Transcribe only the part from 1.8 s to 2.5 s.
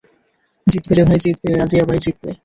By জিতবে!